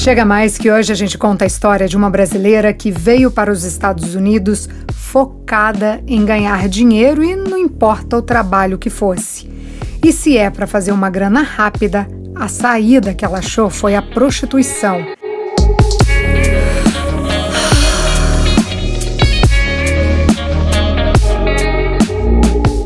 Chega 0.00 0.24
mais 0.24 0.56
que 0.56 0.70
hoje 0.70 0.90
a 0.90 0.94
gente 0.94 1.18
conta 1.18 1.44
a 1.44 1.46
história 1.46 1.86
de 1.86 1.94
uma 1.94 2.08
brasileira 2.08 2.72
que 2.72 2.90
veio 2.90 3.30
para 3.30 3.52
os 3.52 3.64
Estados 3.64 4.14
Unidos 4.14 4.66
focada 4.94 6.02
em 6.06 6.24
ganhar 6.24 6.70
dinheiro 6.70 7.22
e 7.22 7.36
não 7.36 7.58
importa 7.58 8.16
o 8.16 8.22
trabalho 8.22 8.78
que 8.78 8.88
fosse. 8.88 9.46
E 10.02 10.10
se 10.10 10.38
é 10.38 10.48
para 10.48 10.66
fazer 10.66 10.92
uma 10.92 11.10
grana 11.10 11.42
rápida, 11.42 12.08
a 12.34 12.48
saída 12.48 13.12
que 13.12 13.26
ela 13.26 13.40
achou 13.40 13.68
foi 13.68 13.94
a 13.94 14.00
prostituição. 14.00 15.04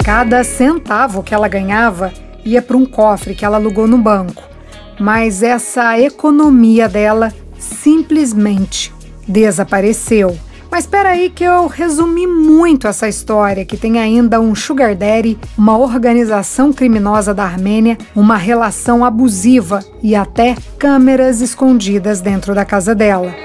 Cada 0.04 0.42
centavo 0.42 1.22
que 1.22 1.32
ela 1.32 1.46
ganhava 1.46 2.12
ia 2.44 2.60
para 2.60 2.76
um 2.76 2.84
cofre 2.84 3.36
que 3.36 3.44
ela 3.44 3.56
alugou 3.56 3.86
no 3.86 3.98
banco. 3.98 4.53
Mas 4.98 5.42
essa 5.42 5.98
economia 5.98 6.88
dela 6.88 7.32
simplesmente 7.58 8.92
desapareceu. 9.26 10.38
Mas 10.70 10.84
espera 10.84 11.10
aí 11.10 11.30
que 11.30 11.44
eu 11.44 11.68
resumi 11.68 12.26
muito 12.26 12.88
essa 12.88 13.08
história, 13.08 13.64
que 13.64 13.76
tem 13.76 14.00
ainda 14.00 14.40
um 14.40 14.56
sugar 14.56 14.96
daddy, 14.96 15.38
uma 15.56 15.78
organização 15.78 16.72
criminosa 16.72 17.32
da 17.32 17.44
Armênia, 17.44 17.96
uma 18.12 18.36
relação 18.36 19.04
abusiva 19.04 19.84
e 20.02 20.16
até 20.16 20.56
câmeras 20.76 21.40
escondidas 21.40 22.20
dentro 22.20 22.56
da 22.56 22.64
casa 22.64 22.92
dela. 22.92 23.43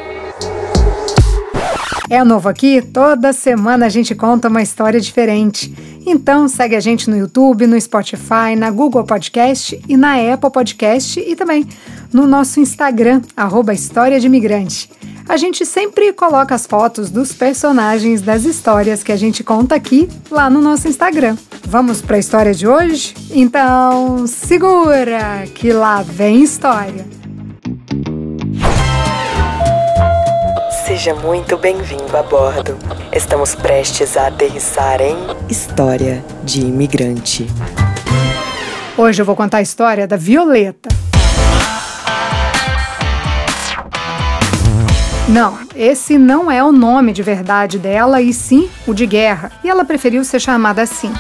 É 2.10 2.24
novo 2.24 2.50
aqui? 2.50 2.82
Toda 2.82 3.32
semana 3.32 3.86
a 3.86 3.90
gente 3.90 4.16
conta 4.16 4.48
uma 4.48 4.64
história 4.64 5.00
diferente. 5.00 5.72
Então 6.08 6.48
segue 6.48 6.76
a 6.76 6.80
gente 6.80 7.08
no 7.08 7.16
YouTube, 7.16 7.68
no 7.68 7.80
Spotify, 7.80 8.56
na 8.58 8.72
Google 8.72 9.04
Podcast 9.04 9.80
e 9.88 9.96
na 9.96 10.16
Apple 10.16 10.50
Podcast 10.50 11.20
e 11.20 11.36
também 11.36 11.68
no 12.12 12.26
nosso 12.26 12.60
Instagram, 12.60 13.22
arroba 13.38 13.76
História 13.76 14.20
de 14.20 14.26
Imigrante. 14.26 14.90
A 15.28 15.38
gente 15.38 15.64
sempre 15.68 16.12
coloca 16.12 16.56
as 16.56 16.66
fotos 16.66 17.12
dos 17.12 17.32
personagens 17.32 18.24
das 18.24 18.44
histórias 18.44 19.04
que 19.04 19.12
a 19.12 19.16
gente 19.16 19.44
conta 19.44 19.76
aqui 19.76 20.10
lá 20.32 20.50
no 20.50 20.62
nosso 20.62 20.88
Instagram. 20.88 21.38
Vamos 21.68 22.02
para 22.02 22.16
a 22.16 22.20
história 22.20 22.56
de 22.56 22.68
hoje? 22.68 23.14
Então 23.30 24.26
segura 24.26 25.46
que 25.54 25.72
lá 25.72 26.02
vem 26.02 26.42
história! 26.42 27.19
Seja 31.00 31.16
muito 31.16 31.58
bem-vindo 31.58 32.18
a 32.18 32.22
bordo. 32.22 32.78
Estamos 33.14 33.56
prestes 33.56 34.18
a 34.18 34.28
aterrissar 34.28 35.00
em 35.00 35.16
História 35.48 36.22
de 36.44 36.60
Imigrante. 36.60 37.48
Hoje 38.98 39.22
eu 39.22 39.26
vou 39.26 39.34
contar 39.34 39.60
a 39.60 39.62
história 39.62 40.06
da 40.06 40.18
Violeta. 40.18 40.90
Não, 45.30 45.58
esse 45.74 46.18
não 46.18 46.52
é 46.52 46.62
o 46.62 46.74
nome 46.74 47.14
de 47.14 47.24
verdade 47.24 47.80
dela, 47.80 48.22
e 48.22 48.34
sim 48.34 48.70
o 48.86 48.94
de 48.94 49.06
guerra, 49.06 49.54
e 49.64 49.70
ela 49.70 49.86
preferiu 49.86 50.26
ser 50.26 50.42
chamada 50.42 50.82
assim. 50.82 51.14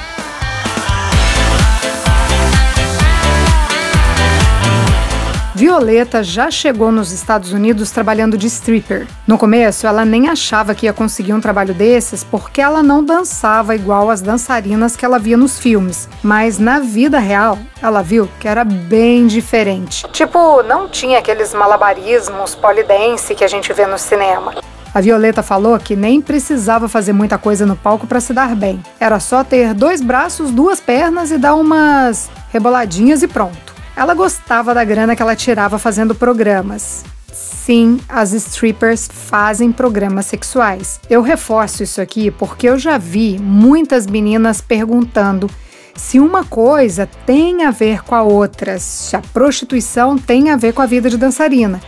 Violeta 5.59 6.23
já 6.23 6.49
chegou 6.49 6.89
nos 6.89 7.11
Estados 7.11 7.51
Unidos 7.51 7.91
trabalhando 7.91 8.37
de 8.37 8.47
stripper. 8.47 9.05
No 9.27 9.37
começo, 9.37 9.85
ela 9.85 10.05
nem 10.05 10.29
achava 10.29 10.73
que 10.73 10.85
ia 10.85 10.93
conseguir 10.93 11.33
um 11.33 11.41
trabalho 11.41 11.73
desses 11.73 12.23
porque 12.23 12.61
ela 12.61 12.81
não 12.81 13.03
dançava 13.03 13.75
igual 13.75 14.09
as 14.09 14.21
dançarinas 14.21 14.95
que 14.95 15.03
ela 15.03 15.19
via 15.19 15.35
nos 15.35 15.59
filmes. 15.59 16.07
Mas 16.23 16.59
na 16.59 16.79
vida 16.79 17.19
real, 17.19 17.59
ela 17.81 18.01
viu 18.01 18.29
que 18.39 18.47
era 18.47 18.63
bem 18.63 19.27
diferente. 19.27 20.07
Tipo, 20.13 20.63
não 20.63 20.87
tinha 20.87 21.19
aqueles 21.19 21.53
malabarismos 21.53 22.55
polidense 22.55 23.35
que 23.35 23.43
a 23.43 23.49
gente 23.49 23.73
vê 23.73 23.85
no 23.85 23.99
cinema. 23.99 24.55
A 24.95 25.01
Violeta 25.01 25.43
falou 25.43 25.77
que 25.77 25.93
nem 25.93 26.21
precisava 26.21 26.87
fazer 26.87 27.11
muita 27.11 27.37
coisa 27.37 27.65
no 27.65 27.75
palco 27.75 28.07
para 28.07 28.21
se 28.21 28.31
dar 28.31 28.55
bem. 28.55 28.81
Era 28.97 29.19
só 29.19 29.43
ter 29.43 29.73
dois 29.73 29.99
braços, 29.99 30.51
duas 30.51 30.79
pernas 30.79 31.31
e 31.31 31.37
dar 31.37 31.55
umas 31.55 32.29
reboladinhas 32.49 33.21
e 33.21 33.27
pronto. 33.27 33.68
Ela 33.99 34.13
gostava 34.13 34.73
da 34.73 34.81
grana 34.85 35.13
que 35.13 35.21
ela 35.21 35.35
tirava 35.35 35.77
fazendo 35.77 36.15
programas. 36.15 37.03
Sim, 37.33 37.99
as 38.07 38.31
strippers 38.31 39.09
fazem 39.11 39.73
programas 39.73 40.25
sexuais. 40.25 41.01
Eu 41.09 41.21
reforço 41.21 41.83
isso 41.83 41.99
aqui 41.99 42.31
porque 42.31 42.69
eu 42.69 42.79
já 42.79 42.97
vi 42.97 43.37
muitas 43.37 44.07
meninas 44.07 44.61
perguntando 44.61 45.49
se 45.97 46.17
uma 46.17 46.45
coisa 46.45 47.09
tem 47.25 47.65
a 47.65 47.71
ver 47.71 48.01
com 48.03 48.15
a 48.15 48.23
outra, 48.23 48.79
se 48.79 49.17
a 49.17 49.21
prostituição 49.33 50.17
tem 50.17 50.49
a 50.49 50.55
ver 50.55 50.71
com 50.71 50.81
a 50.81 50.85
vida 50.85 51.09
de 51.09 51.17
dançarina. 51.17 51.81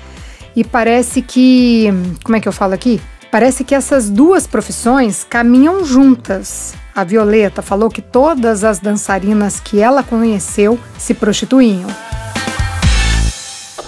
E 0.53 0.66
parece 0.66 1.21
que. 1.21 1.88
Como 2.25 2.35
é 2.35 2.41
que 2.41 2.47
eu 2.50 2.51
falo 2.51 2.73
aqui? 2.73 3.00
Parece 3.31 3.63
que 3.63 3.73
essas 3.73 4.09
duas 4.09 4.45
profissões 4.45 5.23
caminham 5.23 5.85
juntas. 5.85 6.73
A 6.94 7.03
Violeta 7.03 7.62
falou 7.62 7.90
que 7.90 8.02
todas 8.02 8.63
as 8.63 8.79
dançarinas 8.79 9.59
que 9.59 9.79
ela 9.79 10.03
conheceu 10.03 10.79
se 10.97 11.13
prostituíam. 11.13 11.88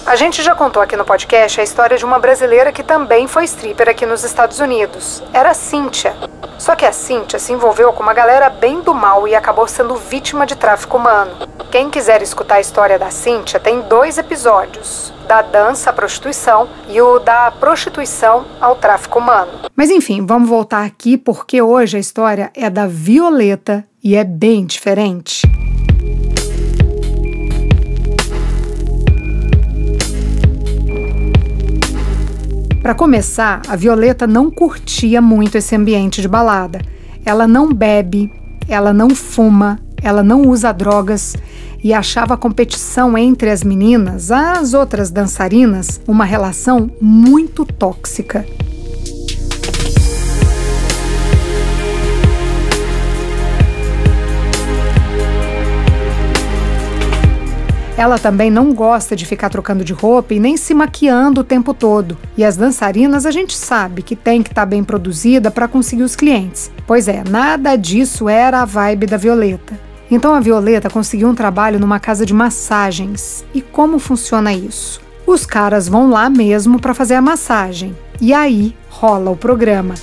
A 0.05 0.17
gente 0.17 0.43
já 0.43 0.53
contou 0.53 0.83
aqui 0.83 0.97
no 0.97 1.05
podcast 1.05 1.61
a 1.61 1.63
história 1.63 1.97
de 1.97 2.03
uma 2.03 2.19
brasileira 2.19 2.73
que 2.73 2.83
também 2.83 3.25
foi 3.25 3.45
stripper 3.45 3.87
aqui 3.87 4.05
nos 4.05 4.25
Estados 4.25 4.59
Unidos. 4.59 5.23
Era 5.31 5.51
a 5.51 5.53
Cíntia. 5.53 6.13
Só 6.59 6.75
que 6.75 6.85
a 6.85 6.91
Cíntia 6.91 7.39
se 7.39 7.53
envolveu 7.53 7.93
com 7.93 8.03
uma 8.03 8.13
galera 8.13 8.49
bem 8.49 8.81
do 8.81 8.93
mal 8.93 9.25
e 9.29 9.33
acabou 9.33 9.65
sendo 9.65 9.95
vítima 9.95 10.45
de 10.45 10.57
tráfico 10.57 10.97
humano. 10.97 11.47
Quem 11.71 11.89
quiser 11.89 12.21
escutar 12.21 12.55
a 12.55 12.59
história 12.59 12.99
da 12.99 13.09
Cíntia 13.09 13.61
tem 13.61 13.79
dois 13.81 14.17
episódios 14.17 15.13
da 15.25 15.41
dança 15.41 15.89
à 15.89 15.93
prostituição 15.93 16.67
e 16.89 17.01
o 17.01 17.17
da 17.19 17.49
prostituição 17.51 18.45
ao 18.59 18.75
tráfico 18.75 19.19
humano. 19.19 19.51
Mas 19.73 19.89
enfim, 19.89 20.25
vamos 20.25 20.49
voltar 20.49 20.83
aqui 20.83 21.17
porque 21.17 21.61
hoje 21.61 21.95
a 21.95 21.99
história 21.99 22.51
é 22.53 22.69
da 22.69 22.87
Violeta 22.87 23.85
e 24.03 24.17
é 24.17 24.23
bem 24.25 24.65
diferente. 24.65 25.41
Para 32.83 32.93
começar, 32.93 33.61
a 33.69 33.77
Violeta 33.77 34.27
não 34.27 34.51
curtia 34.51 35.21
muito 35.21 35.57
esse 35.57 35.73
ambiente 35.73 36.21
de 36.21 36.27
balada. 36.27 36.81
Ela 37.25 37.47
não 37.47 37.73
bebe, 37.73 38.29
ela 38.67 38.91
não 38.91 39.11
fuma, 39.11 39.79
ela 40.01 40.21
não 40.21 40.41
usa 40.41 40.73
drogas 40.73 41.33
e 41.81 41.93
achava 41.93 42.33
a 42.33 42.37
competição 42.37 43.17
entre 43.17 43.49
as 43.49 43.63
meninas, 43.63 44.31
as 44.31 44.73
outras 44.73 45.09
dançarinas, 45.09 46.01
uma 46.05 46.25
relação 46.25 46.91
muito 46.99 47.65
tóxica. 47.65 48.45
Ela 57.95 58.17
também 58.17 58.49
não 58.49 58.73
gosta 58.73 59.15
de 59.15 59.25
ficar 59.25 59.49
trocando 59.49 59.83
de 59.83 59.93
roupa 59.93 60.33
e 60.33 60.39
nem 60.39 60.57
se 60.57 60.73
maquiando 60.73 61.41
o 61.41 61.43
tempo 61.43 61.73
todo. 61.73 62.17
E 62.35 62.43
as 62.43 62.57
dançarinas 62.57 63.25
a 63.25 63.31
gente 63.31 63.55
sabe 63.55 64.01
que 64.01 64.15
tem 64.15 64.41
que 64.41 64.49
estar 64.49 64.63
tá 64.63 64.65
bem 64.65 64.83
produzida 64.83 65.51
para 65.51 65.67
conseguir 65.67 66.03
os 66.03 66.15
clientes. 66.15 66.71
Pois 66.87 67.07
é, 67.07 67.23
nada 67.29 67.75
disso 67.75 68.27
era 68.27 68.61
a 68.61 68.65
vibe 68.65 69.05
da 69.05 69.17
Violeta. 69.17 69.79
Então 70.09 70.33
a 70.33 70.39
Violeta 70.39 70.89
conseguiu 70.89 71.27
um 71.27 71.35
trabalho 71.35 71.79
numa 71.79 71.99
casa 71.99 72.25
de 72.25 72.33
massagens. 72.33 73.45
E 73.53 73.61
como 73.61 73.99
funciona 73.99 74.51
isso? 74.51 74.99
Os 75.25 75.45
caras 75.45 75.87
vão 75.87 76.09
lá 76.09 76.29
mesmo 76.29 76.79
para 76.79 76.95
fazer 76.95 77.13
a 77.13 77.21
massagem. 77.21 77.95
E 78.19 78.33
aí 78.33 78.75
rola 78.89 79.29
o 79.29 79.37
programa. 79.37 79.93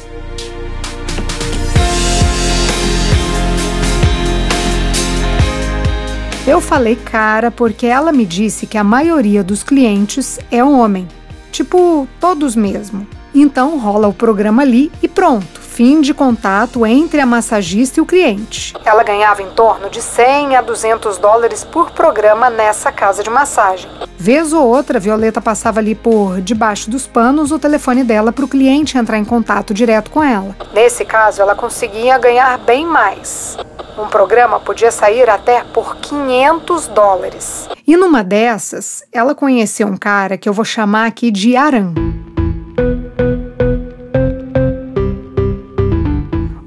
Eu 6.47 6.59
falei 6.61 6.97
cara 6.97 7.51
porque 7.51 7.87
ela 7.87 8.11
me 8.13 8.25
disse 8.25 8.67
que 8.67 8.79
a 8.79 8.83
maioria 8.83 9.45
dos 9.45 9.63
clientes 9.63 10.39
é 10.51 10.65
homem, 10.65 11.07
tipo 11.53 12.09
todos 12.19 12.57
mesmo. 12.57 13.07
Então 13.35 13.79
rola 13.79 14.09
o 14.09 14.15
programa 14.15 14.63
ali 14.63 14.91
e 15.03 15.07
pronto, 15.07 15.60
fim 15.71 16.01
de 16.01 16.13
contato 16.13 16.85
entre 16.85 17.21
a 17.21 17.27
massagista 17.27 18.01
e 18.01 18.03
o 18.03 18.07
cliente. 18.07 18.75
Ela 18.85 19.05
ganhava 19.05 19.41
em 19.41 19.49
torno 19.51 19.89
de 19.89 20.03
100 20.03 20.57
a 20.57 20.61
200 20.61 21.17
dólares 21.17 21.65
por 21.65 21.93
programa 21.93 22.51
nessa 22.51 22.91
casa 22.91 23.23
de 23.23 23.31
massagem. 23.31 23.89
Vez 24.19 24.53
ou 24.53 24.67
outra, 24.67 24.99
Violeta 24.99 25.41
passava 25.41 25.79
ali 25.79 25.95
por 25.95 26.41
debaixo 26.41 26.91
dos 26.91 27.07
panos 27.07 27.53
o 27.53 27.59
telefone 27.59 28.03
dela 28.03 28.33
para 28.33 28.45
o 28.45 28.49
cliente 28.49 28.99
entrar 28.99 29.17
em 29.17 29.25
contato 29.25 29.73
direto 29.73 30.11
com 30.11 30.23
ela. 30.23 30.57
Nesse 30.75 31.05
caso, 31.05 31.41
ela 31.41 31.55
conseguia 31.55 32.19
ganhar 32.19 32.59
bem 32.59 32.85
mais. 32.85 33.57
Um 33.97 34.09
programa 34.09 34.59
podia 34.59 34.91
sair 34.91 35.31
até 35.31 35.63
por 35.63 35.97
500 35.97 36.89
dólares. 36.89 37.69
E 37.87 37.97
numa 37.97 38.25
dessas, 38.25 39.05
ela 39.13 39.35
conheceu 39.35 39.87
um 39.87 39.97
cara 39.97 40.37
que 40.37 40.49
eu 40.49 40.53
vou 40.53 40.65
chamar 40.65 41.07
aqui 41.07 41.31
de 41.31 41.57
Aran. 41.57 42.10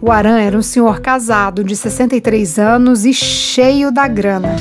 O 0.06 0.12
Aran 0.12 0.38
era 0.38 0.58
um 0.58 0.62
senhor 0.62 1.00
casado 1.00 1.64
de 1.64 1.78
63 1.78 2.60
anos 2.60 3.06
e 3.06 3.14
cheio 3.14 3.90
da 3.90 4.06
grana. 4.06 4.58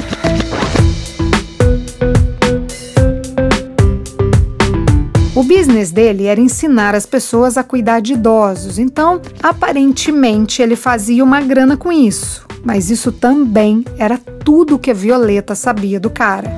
O 5.34 5.42
business 5.42 5.90
dele 5.90 6.26
era 6.26 6.40
ensinar 6.40 6.94
as 6.94 7.06
pessoas 7.06 7.58
a 7.58 7.64
cuidar 7.64 7.98
de 7.98 8.12
idosos, 8.12 8.78
então 8.78 9.20
aparentemente 9.42 10.62
ele 10.62 10.76
fazia 10.76 11.24
uma 11.24 11.40
grana 11.40 11.76
com 11.76 11.90
isso. 11.90 12.46
Mas 12.62 12.88
isso 12.88 13.10
também 13.10 13.84
era 13.98 14.16
tudo 14.44 14.78
que 14.78 14.92
a 14.92 14.94
Violeta 14.94 15.56
sabia 15.56 15.98
do 15.98 16.08
cara. 16.08 16.56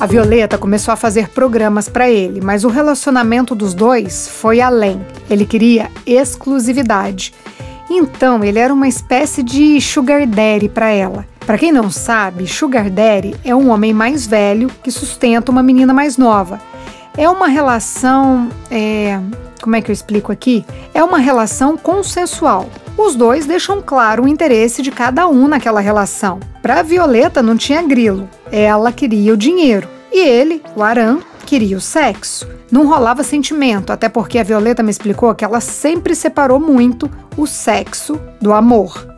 A 0.00 0.06
Violeta 0.06 0.56
começou 0.56 0.92
a 0.92 0.96
fazer 0.96 1.28
programas 1.28 1.86
para 1.86 2.10
ele, 2.10 2.40
mas 2.40 2.64
o 2.64 2.68
relacionamento 2.68 3.54
dos 3.54 3.74
dois 3.74 4.26
foi 4.26 4.58
além. 4.58 4.98
Ele 5.28 5.44
queria 5.44 5.90
exclusividade. 6.06 7.34
Então, 7.90 8.42
ele 8.42 8.58
era 8.58 8.72
uma 8.72 8.88
espécie 8.88 9.42
de 9.42 9.78
sugar 9.78 10.26
daddy 10.26 10.70
para 10.70 10.88
ela. 10.88 11.26
Para 11.40 11.58
quem 11.58 11.70
não 11.70 11.90
sabe, 11.90 12.46
sugar 12.46 12.88
daddy 12.88 13.36
é 13.44 13.54
um 13.54 13.68
homem 13.68 13.92
mais 13.92 14.26
velho 14.26 14.70
que 14.82 14.90
sustenta 14.90 15.52
uma 15.52 15.62
menina 15.62 15.92
mais 15.92 16.16
nova. 16.16 16.58
É 17.14 17.28
uma 17.28 17.48
relação, 17.48 18.48
é, 18.70 19.20
como 19.60 19.76
é 19.76 19.82
que 19.82 19.90
eu 19.90 19.92
explico 19.92 20.32
aqui? 20.32 20.64
É 20.94 21.04
uma 21.04 21.18
relação 21.18 21.76
consensual. 21.76 22.70
Os 23.02 23.16
dois 23.16 23.46
deixam 23.46 23.80
claro 23.80 24.24
o 24.24 24.28
interesse 24.28 24.82
de 24.82 24.90
cada 24.90 25.26
um 25.26 25.48
naquela 25.48 25.80
relação. 25.80 26.38
Para 26.60 26.82
Violeta 26.82 27.42
não 27.42 27.56
tinha 27.56 27.80
grilo, 27.80 28.28
ela 28.52 28.92
queria 28.92 29.32
o 29.32 29.38
dinheiro 29.38 29.88
e 30.12 30.18
ele, 30.18 30.62
o 30.76 30.82
Aran, 30.82 31.20
queria 31.46 31.78
o 31.78 31.80
sexo. 31.80 32.46
Não 32.70 32.86
rolava 32.86 33.22
sentimento, 33.22 33.90
até 33.90 34.06
porque 34.06 34.38
a 34.38 34.42
Violeta 34.42 34.82
me 34.82 34.90
explicou 34.90 35.34
que 35.34 35.46
ela 35.46 35.62
sempre 35.62 36.14
separou 36.14 36.60
muito 36.60 37.10
o 37.38 37.46
sexo 37.46 38.20
do 38.38 38.52
amor. 38.52 39.08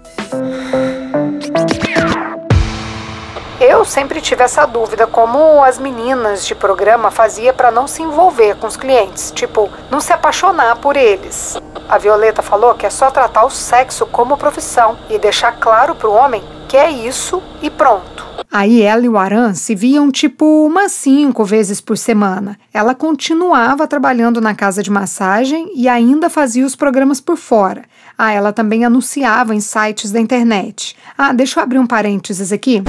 Eu 3.73 3.87
sempre 3.87 4.21
tive 4.21 4.45
essa 4.45 4.67
dúvida 4.67 5.07
como 5.07 5.65
as 5.65 5.79
meninas 5.79 6.45
de 6.45 6.55
programa 6.55 7.11
fazia 7.11 7.55
para 7.55 7.71
não 7.71 7.87
se 7.87 8.03
envolver 8.03 8.55
com 8.57 8.67
os 8.67 8.77
clientes, 8.77 9.33
tipo, 9.35 9.71
não 9.91 9.99
se 9.99 10.13
apaixonar 10.13 10.77
por 10.77 10.95
eles. 10.95 11.57
A 11.89 11.97
Violeta 11.97 12.43
falou 12.43 12.75
que 12.75 12.85
é 12.85 12.91
só 12.91 13.11
tratar 13.11 13.47
o 13.47 13.51
sexo 13.51 14.05
como 14.05 14.37
profissão 14.37 14.99
e 15.09 15.19
deixar 15.19 15.53
claro 15.53 15.95
para 15.95 16.11
o 16.11 16.15
homem 16.15 16.45
que 16.69 16.77
é 16.77 16.91
isso 16.91 17.43
e 17.63 17.71
pronto. 17.71 18.27
Aí 18.53 18.83
ela 18.83 19.07
e 19.07 19.09
o 19.09 19.17
Aran 19.17 19.55
se 19.55 19.75
viam 19.75 20.11
tipo 20.11 20.67
umas 20.67 20.93
cinco 20.93 21.43
vezes 21.43 21.81
por 21.81 21.97
semana. 21.97 22.59
Ela 22.71 22.95
continuava 22.95 23.87
trabalhando 23.87 24.43
na 24.43 24.55
casa 24.55 24.83
de 24.83 24.91
massagem 24.91 25.73
e 25.75 25.89
ainda 25.89 26.29
fazia 26.29 26.67
os 26.67 26.77
programas 26.77 27.19
por 27.19 27.39
fora. 27.39 27.85
Ah, 28.17 28.31
ela 28.31 28.53
também 28.53 28.85
anunciava 28.85 29.55
em 29.55 29.61
sites 29.61 30.13
da 30.13 30.21
internet. 30.21 30.95
Ah, 31.17 31.33
deixa 31.33 31.59
eu 31.59 31.65
abrir 31.65 31.79
um 31.79 31.87
parênteses 31.87 32.53
aqui. 32.53 32.83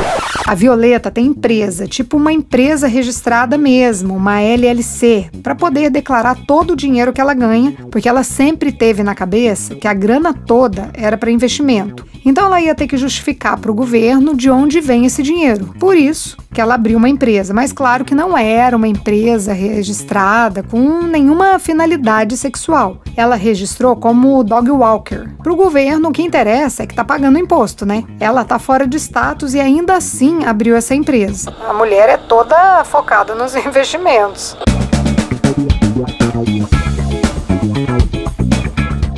A 0.46 0.54
Violeta 0.54 1.10
tem 1.10 1.28
empresa, 1.28 1.88
tipo 1.88 2.18
uma 2.18 2.34
empresa 2.34 2.86
registrada 2.86 3.58
mesmo, 3.58 4.16
uma 4.16 4.42
LLC, 4.42 5.30
para 5.42 5.56
poder 5.56 5.90
declarar 5.90 6.36
todo 6.46 6.72
o 6.72 6.76
dinheiro 6.76 7.14
que 7.14 7.22
ela 7.22 7.34
ganha, 7.34 7.74
porque 7.90 8.10
ela 8.10 8.24
sempre 8.24 8.70
teve 8.70 9.02
na 9.02 9.16
cabeça 9.16 9.76
que 9.76 9.88
a 9.88 9.94
grana 9.94 10.34
toda 10.34 10.90
era 10.94 11.18
para 11.18 11.32
investimento. 11.32 12.06
Então 12.26 12.46
ela 12.46 12.62
ia 12.62 12.76
ter 12.76 12.88
que 12.88 12.98
justificar 12.98 13.58
para 13.58 13.72
o 13.72 13.76
governo 13.76 14.36
de 14.36 14.50
onde 14.50 14.80
vem 14.80 15.06
esse 15.06 15.22
dinheiro. 15.22 15.53
Por 15.80 15.96
isso 15.96 16.38
que 16.54 16.62
ela 16.62 16.76
abriu 16.76 16.98
uma 16.98 17.10
empresa, 17.10 17.54
mas 17.54 17.74
claro 17.74 18.06
que 18.06 18.16
não 18.16 18.38
era 18.38 18.76
uma 18.76 18.88
empresa 18.88 19.54
registrada 19.54 20.64
com 20.64 21.02
nenhuma 21.02 21.60
finalidade 21.60 22.38
sexual. 22.38 23.02
Ela 23.16 23.36
registrou 23.36 23.96
como 23.96 24.44
dog 24.44 24.70
walker. 24.70 25.30
Para 25.42 25.52
o 25.52 25.56
governo, 25.56 26.10
o 26.10 26.12
que 26.12 26.22
interessa 26.22 26.84
é 26.84 26.86
que 26.86 26.94
está 26.94 27.04
pagando 27.04 27.40
imposto, 27.40 27.86
né? 27.86 28.04
Ela 28.20 28.42
está 28.42 28.60
fora 28.60 28.88
de 28.88 28.98
status 28.98 29.54
e 29.54 29.60
ainda 29.60 29.96
assim 29.96 30.46
abriu 30.46 30.76
essa 30.76 30.96
empresa. 30.96 31.54
A 31.68 31.74
mulher 31.74 32.10
é 32.10 32.18
toda 32.18 32.84
focada 32.84 33.36
nos 33.36 33.56
investimentos. 33.58 34.56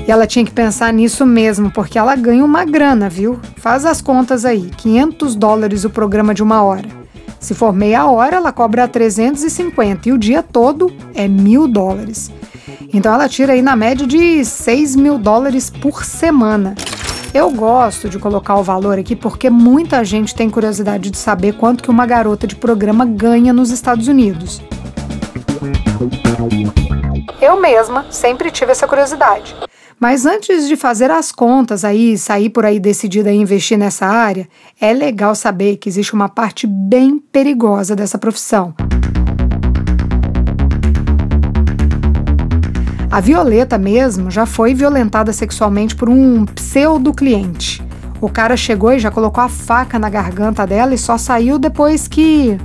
E 0.07 0.11
ela 0.11 0.27
tinha 0.27 0.45
que 0.45 0.51
pensar 0.51 0.93
nisso 0.93 1.25
mesmo, 1.25 1.71
porque 1.71 1.97
ela 1.97 2.15
ganha 2.15 2.45
uma 2.45 2.63
grana, 2.63 3.09
viu? 3.09 3.39
Faz 3.57 3.85
as 3.85 4.01
contas 4.01 4.45
aí, 4.45 4.69
500 4.77 5.35
dólares 5.35 5.83
o 5.83 5.89
programa 5.89 6.33
de 6.33 6.43
uma 6.43 6.61
hora. 6.61 6.87
Se 7.39 7.55
for 7.55 7.73
meia 7.73 8.05
hora, 8.05 8.37
ela 8.37 8.51
cobra 8.51 8.87
350 8.87 10.09
e 10.09 10.11
o 10.11 10.17
dia 10.17 10.43
todo 10.43 10.91
é 11.13 11.27
mil 11.27 11.67
dólares. 11.67 12.31
Então 12.93 13.13
ela 13.13 13.27
tira 13.27 13.53
aí 13.53 13.61
na 13.61 13.75
média 13.75 14.05
de 14.05 14.45
6 14.45 14.95
mil 14.95 15.17
dólares 15.17 15.69
por 15.69 16.03
semana. 16.03 16.75
Eu 17.33 17.51
gosto 17.51 18.07
de 18.07 18.17
colocar 18.17 18.55
o 18.55 18.63
valor 18.63 18.97
aqui 18.97 19.15
porque 19.15 19.49
muita 19.49 20.03
gente 20.05 20.33
tem 20.33 20.49
curiosidade 20.49 21.09
de 21.09 21.17
saber 21.17 21.57
quanto 21.57 21.83
que 21.83 21.89
uma 21.89 22.05
garota 22.05 22.47
de 22.47 22.55
programa 22.55 23.05
ganha 23.05 23.51
nos 23.51 23.71
Estados 23.71 24.07
Unidos. 24.07 24.61
Eu 27.41 27.59
mesma 27.59 28.05
sempre 28.09 28.49
tive 28.49 28.71
essa 28.71 28.87
curiosidade. 28.87 29.55
Mas 30.07 30.23
antes 30.23 30.67
de 30.67 30.75
fazer 30.75 31.09
as 31.09 31.31
contas 31.31 31.83
aí, 31.83 32.15
sair 32.15 32.51
por 32.51 32.63
aí 32.63 32.79
decidida 32.79 33.31
a 33.31 33.33
investir 33.33 33.75
nessa 33.75 34.05
área, 34.05 34.47
é 34.79 34.93
legal 34.93 35.33
saber 35.33 35.77
que 35.77 35.89
existe 35.89 36.13
uma 36.13 36.29
parte 36.29 36.67
bem 36.67 37.17
perigosa 37.17 37.95
dessa 37.95 38.19
profissão. 38.19 38.75
A 43.09 43.19
Violeta 43.19 43.79
mesmo 43.79 44.29
já 44.29 44.45
foi 44.45 44.75
violentada 44.75 45.33
sexualmente 45.33 45.95
por 45.95 46.07
um 46.07 46.45
pseudo 46.45 47.11
cliente. 47.11 47.81
O 48.21 48.29
cara 48.29 48.55
chegou 48.55 48.93
e 48.93 48.99
já 48.99 49.09
colocou 49.09 49.43
a 49.43 49.49
faca 49.49 49.97
na 49.97 50.07
garganta 50.07 50.67
dela 50.67 50.93
e 50.93 50.99
só 50.99 51.17
saiu 51.17 51.57
depois 51.57 52.07
que. 52.07 52.59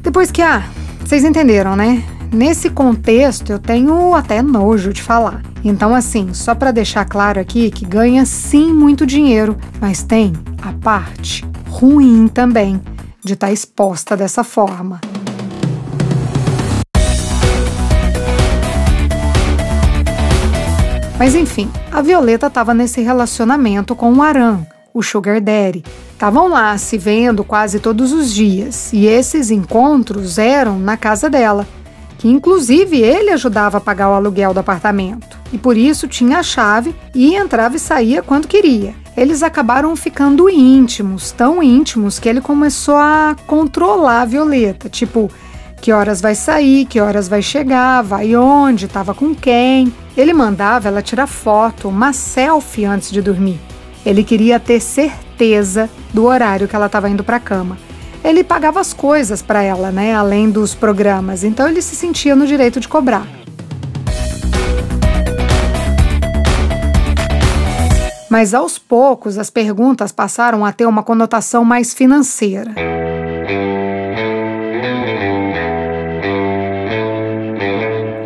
Depois 0.00 0.30
que, 0.30 0.42
ah, 0.42 0.62
vocês 1.04 1.24
entenderam, 1.24 1.74
né? 1.74 2.04
Nesse 2.30 2.68
contexto, 2.68 3.50
eu 3.50 3.58
tenho 3.58 4.14
até 4.14 4.42
nojo 4.42 4.92
de 4.92 5.02
falar. 5.02 5.42
Então, 5.64 5.94
assim, 5.94 6.34
só 6.34 6.54
para 6.54 6.70
deixar 6.70 7.06
claro 7.06 7.40
aqui 7.40 7.70
que 7.70 7.86
ganha 7.86 8.26
sim 8.26 8.72
muito 8.72 9.06
dinheiro, 9.06 9.56
mas 9.80 10.02
tem 10.02 10.34
a 10.62 10.72
parte 10.74 11.42
ruim 11.70 12.28
também 12.28 12.80
de 13.24 13.32
estar 13.32 13.46
tá 13.46 13.52
exposta 13.52 14.14
dessa 14.14 14.44
forma. 14.44 15.00
Mas 21.18 21.34
enfim, 21.34 21.70
a 21.90 22.02
Violeta 22.02 22.46
estava 22.46 22.74
nesse 22.74 23.00
relacionamento 23.00 23.96
com 23.96 24.12
o 24.12 24.22
Aran, 24.22 24.60
o 24.92 25.02
Sugar 25.02 25.40
Daddy. 25.40 25.82
Estavam 26.12 26.48
lá 26.48 26.76
se 26.76 26.98
vendo 26.98 27.42
quase 27.42 27.80
todos 27.80 28.12
os 28.12 28.32
dias 28.32 28.92
e 28.92 29.06
esses 29.06 29.50
encontros 29.50 30.36
eram 30.36 30.78
na 30.78 30.96
casa 30.96 31.30
dela 31.30 31.66
que 32.18 32.28
inclusive 32.28 33.00
ele 33.00 33.30
ajudava 33.30 33.78
a 33.78 33.80
pagar 33.80 34.10
o 34.10 34.14
aluguel 34.14 34.52
do 34.52 34.60
apartamento 34.60 35.38
e 35.52 35.56
por 35.56 35.76
isso 35.76 36.08
tinha 36.08 36.40
a 36.40 36.42
chave 36.42 36.94
e 37.14 37.34
entrava 37.34 37.76
e 37.76 37.78
saía 37.78 38.22
quando 38.22 38.48
queria. 38.48 38.94
Eles 39.16 39.42
acabaram 39.42 39.94
ficando 39.96 40.50
íntimos, 40.50 41.30
tão 41.30 41.62
íntimos 41.62 42.18
que 42.18 42.28
ele 42.28 42.40
começou 42.40 42.96
a 42.96 43.34
controlar 43.46 44.22
a 44.22 44.24
Violeta, 44.24 44.88
tipo, 44.88 45.30
que 45.80 45.92
horas 45.92 46.20
vai 46.20 46.34
sair, 46.34 46.84
que 46.84 47.00
horas 47.00 47.28
vai 47.28 47.40
chegar, 47.40 48.02
vai 48.02 48.36
onde, 48.36 48.86
estava 48.86 49.14
com 49.14 49.34
quem. 49.34 49.92
Ele 50.16 50.32
mandava 50.32 50.88
ela 50.88 51.02
tirar 51.02 51.26
foto, 51.26 51.88
uma 51.88 52.12
selfie 52.12 52.84
antes 52.84 53.10
de 53.10 53.22
dormir. 53.22 53.60
Ele 54.04 54.22
queria 54.22 54.60
ter 54.60 54.80
certeza 54.80 55.88
do 56.12 56.24
horário 56.24 56.68
que 56.68 56.76
ela 56.76 56.86
estava 56.86 57.08
indo 57.08 57.24
para 57.24 57.36
a 57.36 57.40
cama 57.40 57.87
ele 58.24 58.42
pagava 58.42 58.80
as 58.80 58.92
coisas 58.92 59.42
para 59.42 59.62
ela, 59.62 59.90
né, 59.90 60.14
além 60.14 60.50
dos 60.50 60.74
programas. 60.74 61.44
Então 61.44 61.68
ele 61.68 61.82
se 61.82 61.96
sentia 61.96 62.34
no 62.34 62.46
direito 62.46 62.80
de 62.80 62.88
cobrar. 62.88 63.26
Mas 68.30 68.52
aos 68.52 68.78
poucos 68.78 69.38
as 69.38 69.48
perguntas 69.48 70.12
passaram 70.12 70.64
a 70.64 70.72
ter 70.72 70.86
uma 70.86 71.02
conotação 71.02 71.64
mais 71.64 71.94
financeira. 71.94 72.74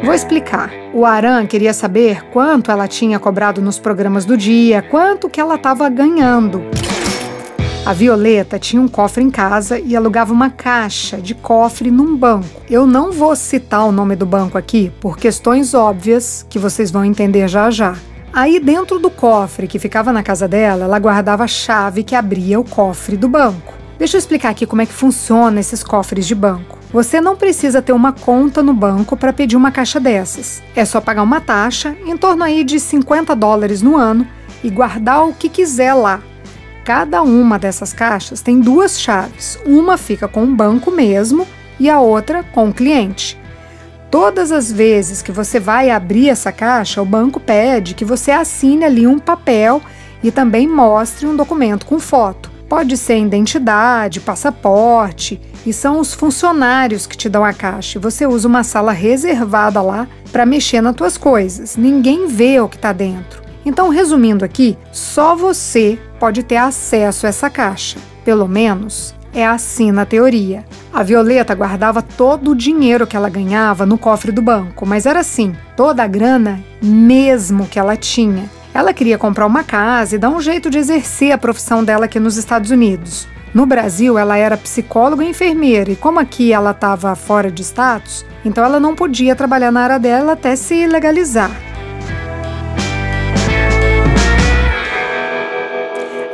Vou 0.03 0.13
explicar. 0.13 0.71
O 0.93 1.07
Aran 1.07 1.47
queria 1.47 1.73
saber 1.73 2.25
quanto 2.33 2.71
ela 2.71 2.87
tinha 2.87 3.19
cobrado 3.19 3.63
nos 3.63 3.79
programas 3.79 4.25
do 4.25 4.37
dia, 4.37 4.83
quanto 4.83 5.31
que 5.31 5.41
ela 5.41 5.55
estava 5.55 5.89
ganhando. 5.89 6.63
A 7.85 7.93
Violeta 7.93 8.61
tinha 8.61 8.81
um 8.81 8.87
cofre 8.87 9.25
em 9.25 9.31
casa 9.31 9.77
e 9.77 9.97
alugava 9.97 10.33
uma 10.33 10.49
caixa 10.49 11.17
de 11.17 11.35
cofre 11.35 11.91
num 11.91 12.17
banco. 12.17 12.63
Eu 12.71 12.87
não 12.87 13.11
vou 13.11 13.35
citar 13.35 13.85
o 13.85 13.91
nome 13.91 14.15
do 14.15 14.25
banco 14.25 14.57
aqui 14.57 14.93
por 15.01 15.17
questões 15.17 15.75
óbvias 15.75 16.47
que 16.49 16.61
vocês 16.61 16.93
vão 16.93 17.05
entender 17.05 17.49
já 17.49 17.73
já. 17.73 17.97
Aí, 18.33 18.61
dentro 18.61 19.01
do 19.01 19.11
cofre 19.11 19.67
que 19.67 19.81
ficava 19.81 20.13
na 20.13 20.23
casa 20.23 20.47
dela, 20.47 20.85
ela 20.85 20.99
guardava 21.01 21.43
a 21.43 21.49
chave 21.49 22.05
que 22.05 22.15
abria 22.15 22.61
o 22.61 22.65
cofre 22.65 23.17
do 23.17 23.29
banco. 23.29 23.75
Deixa 23.99 24.17
eu 24.17 24.21
explicar 24.21 24.51
aqui 24.51 24.65
como 24.65 24.83
é 24.83 24.87
que 24.87 24.93
funciona 24.93 25.59
esses 25.59 25.83
cofres 25.83 26.25
de 26.25 26.37
banco. 26.37 26.79
Você 26.93 27.21
não 27.21 27.35
precisa 27.35 27.83
ter 27.83 27.93
uma 27.93 28.13
conta 28.13 28.63
no 28.63 28.73
banco 28.73 29.17
para 29.17 29.33
pedir 29.33 29.57
uma 29.57 29.73
caixa 29.73 29.99
dessas. 29.99 30.63
É 30.77 30.85
só 30.85 31.01
pagar 31.01 31.25
uma 31.25 31.41
taxa, 31.41 31.97
em 32.07 32.17
torno 32.17 32.45
aí 32.45 32.63
de 32.63 32.79
50 32.79 33.35
dólares 33.35 33.83
no 33.83 33.97
ano, 33.97 34.25
e 34.63 34.71
guardar 34.71 35.27
o 35.27 35.35
que 35.35 35.49
quiser 35.49 35.95
lá, 35.95 36.23
Cada 36.85 37.23
uma 37.23 37.59
dessas 37.59 37.93
caixas 37.93 38.41
tem 38.41 38.61
duas 38.61 39.01
chaves. 39.01 39.59
Uma 39.65 39.97
fica 39.97 40.27
com 40.27 40.43
o 40.45 40.55
banco 40.55 40.91
mesmo 40.91 41.47
e 41.79 41.89
a 41.89 42.01
outra 42.01 42.43
com 42.43 42.69
o 42.69 42.75
cliente. 42.75 43.41
Todas 44.11 44.53
as 44.53 44.71
vezes 44.71 45.23
que 45.23 45.33
você 45.33 45.59
vai 45.59 45.91
abrir 45.91 46.29
essa 46.29 46.53
caixa, 46.53 47.01
o 47.01 47.07
banco 47.07 47.41
pede 47.41 47.95
que 47.95 48.05
você 48.05 48.31
assine 48.31 48.85
ali 48.85 49.07
um 49.07 49.19
papel 49.19 49.81
e 50.23 50.31
também 50.31 50.69
mostre 50.69 51.27
um 51.27 51.37
documento 51.37 51.87
com 51.87 51.99
foto. 51.99 52.51
Pode 52.69 52.97
ser 52.97 53.19
identidade, 53.19 54.21
passaporte, 54.21 55.41
e 55.65 55.73
são 55.73 56.01
os 56.01 56.15
funcionários 56.15 57.07
que 57.07 57.17
te 57.17 57.29
dão 57.29 57.45
a 57.45 57.53
caixa. 57.53 58.01
Você 58.01 58.27
usa 58.27 58.49
uma 58.49 58.65
sala 58.65 58.93
reservada 58.93 59.81
lá 59.81 60.09
para 60.31 60.47
mexer 60.47 60.81
nas 60.81 60.97
tuas 60.97 61.17
coisas. 61.17 61.77
Ninguém 61.77 62.27
vê 62.27 62.61
o 62.61 62.69
que 62.69 62.77
está 62.77 62.93
dentro. 62.93 63.42
Então, 63.65 63.89
resumindo 63.89 64.45
aqui, 64.45 64.77
só 64.91 65.35
você 65.37 65.99
pode 66.19 66.43
ter 66.43 66.57
acesso 66.57 67.27
a 67.27 67.29
essa 67.29 67.49
caixa. 67.49 67.99
Pelo 68.25 68.49
menos 68.49 69.15
é 69.35 69.47
assim 69.47 69.91
na 69.91 70.05
teoria. 70.05 70.65
A 70.93 71.03
Violeta 71.03 71.55
guardava 71.55 72.03
todo 72.03 72.51
o 72.51 72.55
dinheiro 72.55 73.07
que 73.07 73.17
ela 73.17 73.29
ganhava 73.29 73.87
no 73.87 73.97
cofre 73.97 74.31
do 74.31 74.43
banco, 74.43 74.85
mas 74.85 75.07
era 75.07 75.21
assim, 75.21 75.57
toda 75.77 76.03
a 76.03 76.07
grana 76.07 76.63
mesmo 76.83 77.67
que 77.67 77.79
ela 77.79 77.97
tinha. 77.97 78.51
Ela 78.75 78.93
queria 78.93 79.19
comprar 79.19 79.47
uma 79.47 79.65
casa 79.65 80.15
e 80.15 80.19
dar 80.19 80.31
um 80.31 80.41
jeito 80.41 80.71
de 80.71 80.79
exercer 80.79 81.33
a 81.33 81.39
profissão 81.39 81.85
dela 81.85 82.07
aqui 82.07 82.19
nos 82.19 82.37
Estados 82.37 82.71
Unidos. 82.71 83.27
No 83.55 83.67
Brasil, 83.67 84.19
ela 84.19 84.37
era 84.37 84.57
psicóloga 84.57 85.23
e 85.23 85.29
enfermeira, 85.29 85.93
e 85.93 85.97
como 85.97 86.19
aqui 86.19 86.53
ela 86.53 86.71
estava 86.71 87.15
fora 87.15 87.51
de 87.51 87.63
status, 87.63 88.25
então 88.45 88.65
ela 88.65 88.81
não 88.81 88.95
podia 88.95 89.37
trabalhar 89.37 89.71
na 89.71 89.83
área 89.83 89.99
dela 89.99 90.33
até 90.33 90.57
se 90.57 90.87
legalizar. 90.87 91.51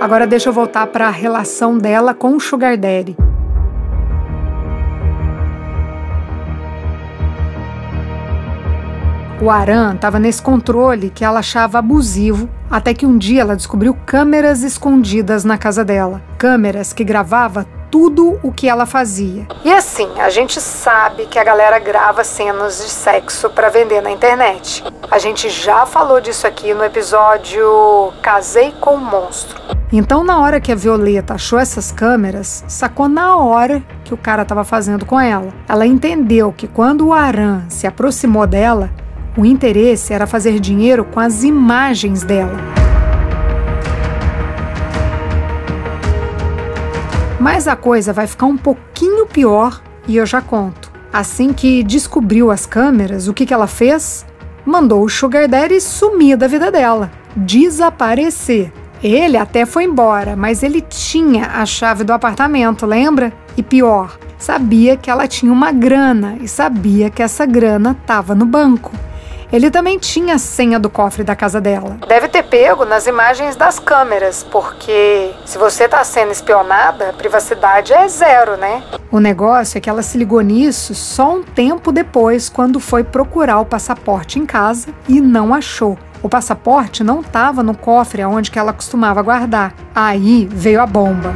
Agora 0.00 0.28
deixa 0.28 0.48
eu 0.48 0.52
voltar 0.52 0.86
para 0.86 1.08
a 1.08 1.10
relação 1.10 1.76
dela 1.76 2.14
com 2.14 2.36
o 2.36 2.40
Sugar 2.40 2.78
Daddy. 2.78 3.16
O 9.42 9.50
Aran 9.50 9.94
estava 9.94 10.18
nesse 10.18 10.40
controle 10.40 11.10
que 11.10 11.24
ela 11.24 11.40
achava 11.40 11.78
abusivo, 11.78 12.48
até 12.70 12.94
que 12.94 13.06
um 13.06 13.18
dia 13.18 13.40
ela 13.40 13.56
descobriu 13.56 13.96
câmeras 14.06 14.62
escondidas 14.62 15.44
na 15.44 15.58
casa 15.58 15.84
dela. 15.84 16.22
Câmeras 16.36 16.92
que 16.92 17.02
gravavam 17.02 17.64
tudo 17.90 18.38
o 18.42 18.52
que 18.52 18.68
ela 18.68 18.86
fazia. 18.86 19.46
E 19.64 19.72
assim, 19.72 20.08
a 20.18 20.30
gente 20.30 20.60
sabe 20.60 21.26
que 21.26 21.38
a 21.38 21.44
galera 21.44 21.78
grava 21.78 22.24
cenas 22.24 22.78
de 22.78 22.90
sexo 22.90 23.50
para 23.50 23.68
vender 23.68 24.00
na 24.00 24.10
internet. 24.10 24.84
A 25.10 25.18
gente 25.18 25.48
já 25.48 25.86
falou 25.86 26.20
disso 26.20 26.46
aqui 26.46 26.74
no 26.74 26.84
episódio 26.84 28.12
Casei 28.22 28.72
com 28.80 28.94
o 28.94 29.00
Monstro. 29.00 29.58
Então, 29.90 30.22
na 30.22 30.38
hora 30.38 30.60
que 30.60 30.70
a 30.70 30.74
Violeta 30.74 31.34
achou 31.34 31.58
essas 31.58 31.90
câmeras, 31.90 32.62
sacou 32.68 33.08
na 33.08 33.36
hora 33.38 33.82
que 34.04 34.12
o 34.12 34.18
cara 34.18 34.42
estava 34.42 34.62
fazendo 34.62 35.06
com 35.06 35.18
ela. 35.18 35.48
Ela 35.66 35.86
entendeu 35.86 36.52
que 36.52 36.68
quando 36.68 37.06
o 37.06 37.14
Aran 37.14 37.62
se 37.70 37.86
aproximou 37.86 38.46
dela, 38.46 38.90
o 39.36 39.46
interesse 39.46 40.12
era 40.12 40.26
fazer 40.26 40.60
dinheiro 40.60 41.04
com 41.04 41.20
as 41.20 41.42
imagens 41.42 42.22
dela. 42.22 42.87
Mas 47.38 47.68
a 47.68 47.76
coisa 47.76 48.12
vai 48.12 48.26
ficar 48.26 48.46
um 48.46 48.56
pouquinho 48.56 49.26
pior 49.26 49.80
e 50.08 50.16
eu 50.16 50.26
já 50.26 50.40
conto. 50.40 50.90
Assim 51.12 51.52
que 51.52 51.84
descobriu 51.84 52.50
as 52.50 52.66
câmeras, 52.66 53.28
o 53.28 53.34
que, 53.34 53.46
que 53.46 53.54
ela 53.54 53.66
fez? 53.66 54.26
Mandou 54.66 55.04
o 55.04 55.08
Sugar 55.08 55.48
Daddy 55.48 55.80
sumir 55.80 56.36
da 56.36 56.46
vida 56.46 56.70
dela, 56.70 57.10
desaparecer. 57.36 58.72
Ele 59.02 59.36
até 59.36 59.64
foi 59.64 59.84
embora, 59.84 60.34
mas 60.34 60.64
ele 60.64 60.80
tinha 60.80 61.46
a 61.46 61.64
chave 61.64 62.02
do 62.02 62.12
apartamento, 62.12 62.84
lembra? 62.84 63.32
E 63.56 63.62
pior, 63.62 64.18
sabia 64.36 64.96
que 64.96 65.08
ela 65.08 65.28
tinha 65.28 65.52
uma 65.52 65.70
grana 65.70 66.36
e 66.40 66.48
sabia 66.48 67.08
que 67.08 67.22
essa 67.22 67.46
grana 67.46 67.96
estava 67.98 68.34
no 68.34 68.44
banco. 68.44 68.90
Ele 69.50 69.70
também 69.70 69.98
tinha 69.98 70.34
a 70.34 70.38
senha 70.38 70.78
do 70.78 70.90
cofre 70.90 71.24
da 71.24 71.34
casa 71.34 71.58
dela. 71.58 71.96
Deve 72.06 72.28
ter 72.28 72.42
pego 72.42 72.84
nas 72.84 73.06
imagens 73.06 73.56
das 73.56 73.78
câmeras, 73.78 74.44
porque 74.44 75.32
se 75.46 75.56
você 75.56 75.84
está 75.84 76.04
sendo 76.04 76.32
espionada, 76.32 77.08
a 77.08 77.12
privacidade 77.14 77.94
é 77.94 78.06
zero, 78.08 78.58
né? 78.58 78.82
O 79.10 79.18
negócio 79.18 79.78
é 79.78 79.80
que 79.80 79.88
ela 79.88 80.02
se 80.02 80.18
ligou 80.18 80.42
nisso 80.42 80.94
só 80.94 81.36
um 81.36 81.42
tempo 81.42 81.90
depois, 81.90 82.50
quando 82.50 82.78
foi 82.78 83.02
procurar 83.02 83.58
o 83.60 83.64
passaporte 83.64 84.38
em 84.38 84.44
casa 84.44 84.88
e 85.08 85.18
não 85.18 85.54
achou. 85.54 85.96
O 86.22 86.28
passaporte 86.28 87.02
não 87.02 87.20
estava 87.20 87.62
no 87.62 87.74
cofre 87.74 88.20
aonde 88.20 88.50
que 88.50 88.58
ela 88.58 88.72
costumava 88.74 89.22
guardar. 89.22 89.72
Aí 89.94 90.46
veio 90.50 90.82
a 90.82 90.86
bomba. 90.86 91.34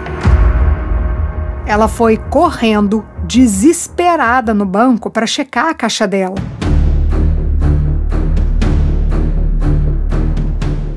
Ela 1.65 1.89
foi 1.89 2.19
correndo, 2.19 3.07
desesperada 3.25 4.53
no 4.53 4.67
banco 4.67 5.09
para 5.09 5.27
checar 5.27 5.69
a 5.69 5.75
caixa 5.75 6.07
dela. 6.07 6.35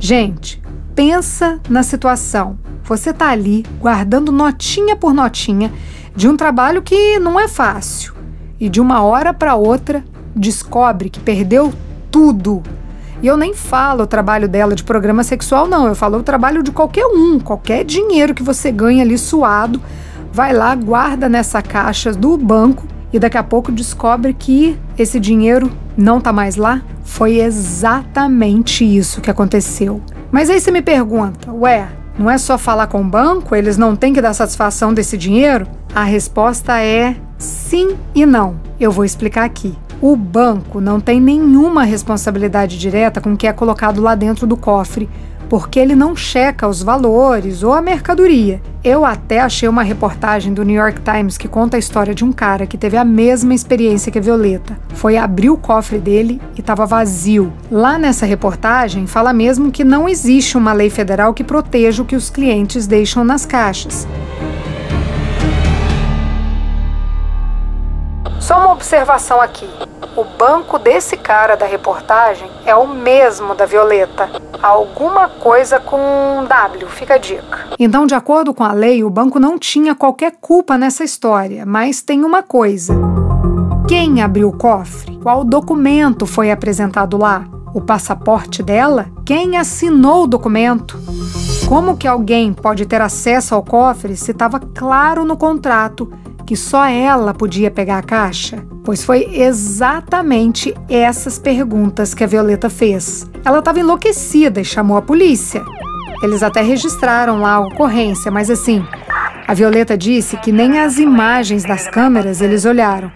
Gente, 0.08 0.62
pensa 0.94 1.60
na 1.68 1.82
situação. 1.82 2.60
Você 2.84 3.12
tá 3.12 3.30
ali 3.30 3.66
guardando 3.80 4.32
notinha 4.32 4.96
por 4.96 5.16
notinha 5.16 5.74
de 6.16 6.30
um 6.30 6.38
trabalho 6.38 6.84
que 6.84 7.18
não 7.18 7.40
é 7.40 7.48
fácil 7.48 8.14
e 8.60 8.70
de 8.70 8.80
uma 8.80 9.02
hora 9.02 9.34
para 9.34 9.56
outra 9.56 10.06
descobre 10.36 11.10
que 11.10 11.20
perdeu 11.20 11.74
tudo. 12.12 12.62
E 13.20 13.26
eu 13.26 13.36
nem 13.36 13.56
falo 13.56 14.04
o 14.04 14.08
trabalho 14.08 14.48
dela 14.48 14.76
de 14.76 14.84
programa 14.84 15.24
sexual, 15.24 15.68
não. 15.68 15.88
Eu 15.88 15.96
falo 15.96 16.20
o 16.20 16.24
trabalho 16.24 16.62
de 16.62 16.72
qualquer 16.72 17.08
um, 17.08 17.40
qualquer 17.40 17.84
dinheiro 17.84 18.36
que 18.36 18.44
você 18.44 18.72
ganha 18.72 19.02
ali 19.02 19.18
suado, 19.18 19.82
vai 20.32 20.54
lá, 20.54 20.76
guarda 20.76 21.28
nessa 21.28 21.64
caixa 21.64 22.12
do 22.14 22.38
banco 22.38 22.86
e 23.16 23.20
daqui 23.20 23.38
a 23.38 23.44
pouco 23.44 23.72
descobre 23.72 24.34
que 24.34 24.78
esse 25.00 25.22
dinheiro 25.22 25.72
não 25.96 26.20
tá 26.20 26.34
mais 26.34 26.58
lá? 26.58 26.82
Foi 27.02 27.40
exatamente 27.40 28.84
isso 28.84 29.22
que 29.22 29.32
aconteceu. 29.32 30.02
Mas 30.30 30.50
aí 30.50 30.60
você 30.60 30.70
me 30.70 30.82
pergunta, 30.82 31.50
ué, 31.54 31.88
não 32.20 32.30
é 32.30 32.38
só 32.38 32.58
falar 32.58 32.88
com 32.88 33.00
o 33.00 33.06
banco? 33.06 33.56
Eles 33.56 33.78
não 33.78 33.96
têm 33.96 34.14
que 34.14 34.22
dar 34.22 34.34
satisfação 34.34 34.94
desse 34.94 35.18
dinheiro? 35.18 35.66
A 35.96 36.04
resposta 36.04 36.82
é 36.82 37.16
sim 37.38 37.96
e 38.14 38.26
não. 38.26 38.60
Eu 38.78 38.92
vou 38.92 39.06
explicar 39.06 39.46
aqui. 39.46 39.78
O 40.02 40.18
banco 40.18 40.82
não 40.82 41.00
tem 41.00 41.22
nenhuma 41.22 41.86
responsabilidade 41.86 42.78
direta 42.78 43.22
com 43.22 43.32
o 43.32 43.38
que 43.38 43.48
é 43.48 43.54
colocado 43.54 44.02
lá 44.02 44.14
dentro 44.14 44.46
do 44.46 44.58
cofre 44.58 45.10
porque 45.56 45.80
ele 45.80 45.96
não 45.96 46.18
checa 46.18 46.68
os 46.68 46.84
valores 46.84 47.64
ou 47.64 47.72
a 47.72 47.82
mercadoria. 47.82 48.62
Eu 48.84 49.06
até 49.06 49.40
achei 49.40 49.70
uma 49.70 49.84
reportagem 49.84 50.54
do 50.54 50.66
New 50.66 50.76
York 50.76 51.00
Times 51.00 51.38
que 51.38 51.48
conta 51.48 51.78
a 51.78 51.80
história 51.80 52.14
de 52.14 52.26
um 52.26 52.34
cara 52.34 52.68
que 52.68 52.78
teve 52.78 52.98
a 52.98 53.06
mesma 53.06 53.54
experiência 53.54 54.12
que 54.12 54.20
a 54.20 54.22
Violeta. 54.22 54.78
Foi 54.90 55.16
abrir 55.16 55.50
o 55.50 55.56
cofre 55.56 55.98
dele 55.98 56.42
e 56.58 56.60
estava 56.60 56.86
vazio. 56.86 57.54
Lá 57.72 57.98
nessa 57.98 58.26
reportagem 58.26 59.08
fala 59.08 59.32
mesmo 59.32 59.72
que 59.72 59.86
não 59.86 60.10
existe 60.10 60.58
uma 60.58 60.74
lei 60.74 60.90
federal 60.90 61.34
que 61.34 61.42
proteja 61.42 62.04
o 62.04 62.06
que 62.06 62.18
os 62.18 62.30
clientes 62.30 62.86
deixam 62.86 63.24
nas 63.24 63.46
caixas. 63.46 64.06
Só 68.46 68.60
uma 68.60 68.74
observação 68.74 69.42
aqui. 69.42 69.68
O 70.16 70.24
banco 70.24 70.78
desse 70.78 71.18
cara 71.18 71.56
da 71.58 71.66
reportagem 71.66 72.48
é 72.64 72.76
o 72.76 72.88
mesmo 72.88 73.56
da 73.56 73.66
Violeta. 73.66 74.30
Alguma 74.62 75.28
coisa 75.28 75.80
com 75.80 76.46
W, 76.48 76.88
fica 76.90 77.16
a 77.16 77.18
dica. 77.18 77.70
Então, 77.80 78.06
de 78.06 78.14
acordo 78.14 78.54
com 78.54 78.64
a 78.64 78.72
lei, 78.72 79.04
o 79.04 79.10
banco 79.10 79.40
não 79.40 79.58
tinha 79.58 79.96
qualquer 79.96 80.34
culpa 80.40 80.78
nessa 80.78 81.04
história, 81.04 81.66
mas 81.66 82.04
tem 82.04 82.24
uma 82.24 82.44
coisa. 82.44 82.94
Quem 83.88 84.22
abriu 84.22 84.50
o 84.50 84.56
cofre? 84.56 85.18
Qual 85.24 85.44
documento 85.44 86.28
foi 86.28 86.52
apresentado 86.52 87.18
lá? 87.18 87.46
O 87.74 87.82
passaporte 87.82 88.62
dela? 88.62 89.08
Quem 89.26 89.58
assinou 89.58 90.26
o 90.26 90.28
documento? 90.28 91.00
Como 91.68 91.98
que 91.98 92.08
alguém 92.08 92.54
pode 92.54 92.86
ter 92.86 93.02
acesso 93.02 93.56
ao 93.56 93.64
cofre 93.64 94.16
se 94.16 94.30
estava 94.30 94.60
claro 94.60 95.26
no 95.26 95.36
contrato 95.36 96.08
que 96.46 96.56
só 96.56 96.86
ela 96.86 97.34
podia 97.34 97.72
pegar 97.72 97.98
a 97.98 98.04
caixa? 98.04 98.64
Pois 98.84 99.04
foi 99.04 99.28
exatamente 99.34 100.74
essas 100.88 101.40
perguntas 101.40 102.14
que 102.14 102.24
a 102.24 102.28
Violeta 102.28 102.70
fez. 102.70 103.30
Ela 103.44 103.60
estava 103.60 103.80
enlouquecida 103.80 104.62
e 104.62 104.66
chamou 104.66 104.96
a 104.96 105.02
polícia. 105.02 105.64
Eles 106.22 106.44
até 106.44 106.62
registraram 106.62 107.42
lá 107.42 107.56
a 107.56 107.60
ocorrência, 107.62 108.32
mas 108.32 108.50
assim, 108.50 108.86
a 109.48 109.54
Violeta 109.54 109.98
disse 109.98 110.38
que 110.38 110.52
nem 110.52 110.80
as 110.80 110.98
imagens 110.98 111.64
das 111.64 111.88
câmeras 111.88 112.42
eles 112.42 112.66
olharam. 112.66 113.12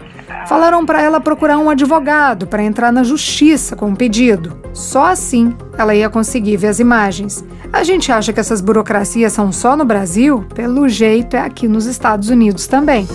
Falaram 0.48 0.86
para 0.86 1.02
ela 1.02 1.20
procurar 1.20 1.58
um 1.60 1.70
advogado 1.70 2.48
para 2.48 2.64
entrar 2.64 2.92
na 2.92 3.04
justiça 3.04 3.76
com 3.76 3.88
um 3.88 3.96
pedido. 3.96 4.60
Só 4.74 5.06
assim 5.06 5.56
ela 5.78 5.94
ia 5.94 6.10
conseguir 6.10 6.58
ver 6.58 6.68
as 6.68 6.80
imagens. 6.80 7.44
A 7.72 7.84
gente 7.84 8.12
acha 8.12 8.34
que 8.34 8.40
essas 8.40 8.62
burocracias 8.62 9.34
são 9.34 9.52
só 9.52 9.76
no 9.76 9.86
Brasil? 9.86 10.46
Pelo 10.54 10.90
jeito 10.90 11.36
é 11.36 11.40
aqui 11.40 11.68
nos 11.68 11.86
Estados 11.86 12.30
Unidos 12.30 12.68
também. 12.68 13.08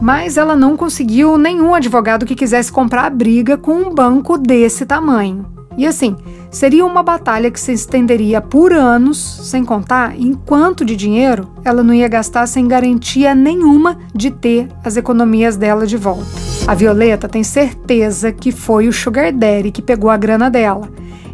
Mas 0.00 0.36
ela 0.36 0.54
não 0.54 0.76
conseguiu 0.76 1.36
nenhum 1.36 1.74
advogado 1.74 2.26
que 2.26 2.34
quisesse 2.34 2.70
comprar 2.70 3.06
a 3.06 3.10
briga 3.10 3.56
com 3.56 3.72
um 3.72 3.94
banco 3.94 4.38
desse 4.38 4.86
tamanho. 4.86 5.46
E 5.76 5.86
assim, 5.86 6.16
Seria 6.50 6.86
uma 6.86 7.02
batalha 7.02 7.50
que 7.50 7.60
se 7.60 7.72
estenderia 7.72 8.40
por 8.40 8.72
anos, 8.72 9.18
sem 9.18 9.64
contar 9.64 10.18
em 10.18 10.32
quanto 10.32 10.82
de 10.82 10.96
dinheiro 10.96 11.50
ela 11.62 11.82
não 11.82 11.92
ia 11.92 12.08
gastar 12.08 12.46
sem 12.46 12.66
garantia 12.66 13.34
nenhuma 13.34 13.98
de 14.14 14.30
ter 14.30 14.68
as 14.82 14.96
economias 14.96 15.56
dela 15.56 15.86
de 15.86 15.96
volta. 15.96 16.24
A 16.66 16.74
Violeta 16.74 17.28
tem 17.28 17.44
certeza 17.44 18.32
que 18.32 18.50
foi 18.50 18.88
o 18.88 18.92
Sugar 18.92 19.30
Daddy 19.30 19.70
que 19.70 19.82
pegou 19.82 20.08
a 20.08 20.16
grana 20.16 20.50
dela. 20.50 20.88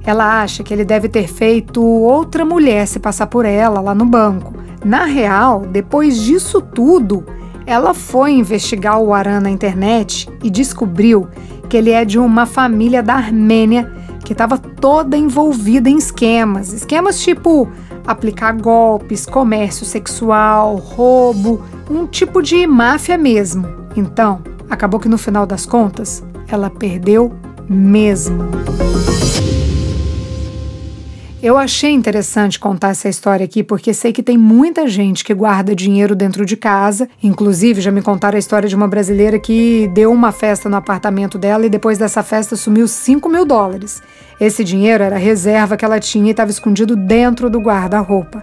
Ela 0.06 0.42
acha 0.42 0.62
que 0.62 0.73
ele 0.73 0.84
deve 0.84 1.08
ter 1.08 1.26
feito 1.26 1.82
outra 1.82 2.44
mulher 2.44 2.87
se 2.87 2.99
passar 2.99 3.26
por 3.26 3.44
ela 3.44 3.80
lá 3.80 3.94
no 3.94 4.04
banco. 4.04 4.54
Na 4.84 5.04
real, 5.04 5.61
depois 5.61 6.20
disso 6.20 6.61
tudo, 6.61 7.25
ela 7.66 7.94
foi 7.94 8.32
investigar 8.32 8.99
o 9.00 9.14
Aran 9.14 9.40
na 9.40 9.50
internet 9.50 10.28
e 10.42 10.50
descobriu 10.50 11.26
que 11.68 11.76
ele 11.76 11.90
é 11.90 12.04
de 12.04 12.18
uma 12.18 12.44
família 12.44 13.02
da 13.02 13.14
Armênia 13.14 13.90
que 14.25 14.32
estava 14.32 14.58
toda 14.58 15.16
envolvida 15.16 15.88
em 15.88 15.96
esquemas. 15.96 16.73
Esquemas 16.73 17.20
tipo 17.20 17.68
aplicar 18.06 18.52
golpes, 18.52 19.25
comércio 19.25 19.87
sexual, 19.87 20.76
roubo, 20.76 21.62
um 21.90 22.06
tipo 22.06 22.42
de 22.42 22.66
máfia 22.66 23.16
mesmo. 23.16 23.66
Então, 23.96 24.42
acabou 24.68 25.00
que 25.00 25.08
no 25.08 25.18
final 25.18 25.46
das 25.46 25.64
contas, 25.64 26.23
ela 26.49 26.68
perdeu 26.68 27.32
mesmo. 27.68 28.44
Eu 31.44 31.58
achei 31.58 31.90
interessante 31.90 32.58
contar 32.58 32.88
essa 32.88 33.06
história 33.06 33.44
aqui 33.44 33.62
porque 33.62 33.92
sei 33.92 34.14
que 34.14 34.22
tem 34.22 34.38
muita 34.38 34.88
gente 34.88 35.22
que 35.22 35.34
guarda 35.34 35.76
dinheiro 35.76 36.16
dentro 36.16 36.46
de 36.46 36.56
casa. 36.56 37.06
Inclusive, 37.22 37.82
já 37.82 37.90
me 37.90 38.00
contaram 38.00 38.36
a 38.36 38.38
história 38.38 38.66
de 38.66 38.74
uma 38.74 38.88
brasileira 38.88 39.38
que 39.38 39.86
deu 39.92 40.10
uma 40.10 40.32
festa 40.32 40.70
no 40.70 40.76
apartamento 40.76 41.36
dela 41.36 41.66
e 41.66 41.68
depois 41.68 41.98
dessa 41.98 42.22
festa 42.22 42.56
sumiu 42.56 42.88
5 42.88 43.28
mil 43.28 43.44
dólares. 43.44 44.02
Esse 44.40 44.64
dinheiro 44.64 45.04
era 45.04 45.18
reserva 45.18 45.76
que 45.76 45.84
ela 45.84 46.00
tinha 46.00 46.28
e 46.28 46.30
estava 46.30 46.50
escondido 46.50 46.96
dentro 46.96 47.50
do 47.50 47.60
guarda-roupa. 47.60 48.42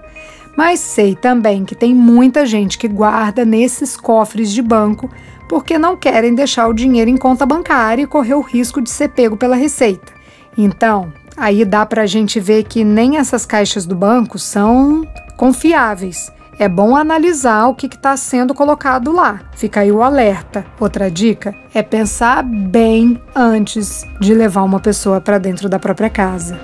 Mas 0.55 0.79
sei 0.79 1.15
também 1.15 1.65
que 1.65 1.73
tem 1.73 1.95
muita 1.95 2.45
gente 2.45 2.77
que 2.77 2.87
guarda 2.87 3.43
nesses 3.43 3.97
cofres 3.97 4.51
de 4.51 4.61
banco 4.61 5.09
porque 5.49 5.79
não 5.79 5.97
querem 5.97 6.35
deixar 6.35 6.67
o 6.67 6.73
dinheiro 6.73 7.09
em 7.09 7.17
conta 7.17 7.47
bancária 7.47 8.03
e 8.03 8.07
correr 8.07 8.35
o 8.35 8.41
risco 8.41 8.79
de 8.79 8.91
ser 8.91 9.09
pego 9.09 9.35
pela 9.35 9.55
receita. 9.55 10.13
Então, 10.55 11.11
Aí 11.41 11.65
dá 11.65 11.87
para 11.87 12.03
a 12.03 12.05
gente 12.05 12.39
ver 12.39 12.65
que 12.65 12.83
nem 12.83 13.17
essas 13.17 13.47
caixas 13.47 13.83
do 13.87 13.95
banco 13.95 14.37
são 14.37 15.03
confiáveis. 15.35 16.31
É 16.59 16.69
bom 16.69 16.95
analisar 16.95 17.65
o 17.65 17.73
que 17.73 17.87
está 17.87 18.15
sendo 18.15 18.53
colocado 18.53 19.11
lá. 19.11 19.41
Fica 19.55 19.79
aí 19.79 19.91
o 19.91 20.03
alerta. 20.03 20.63
Outra 20.79 21.09
dica 21.09 21.55
é 21.73 21.81
pensar 21.81 22.43
bem 22.43 23.19
antes 23.33 24.05
de 24.19 24.35
levar 24.35 24.61
uma 24.61 24.79
pessoa 24.79 25.19
para 25.19 25.39
dentro 25.39 25.67
da 25.67 25.79
própria 25.79 26.11
casa. 26.11 26.59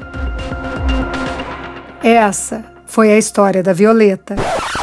Essa 2.03 2.63
foi 2.85 3.11
a 3.11 3.17
história 3.17 3.63
da 3.63 3.73
Violeta. 3.73 4.35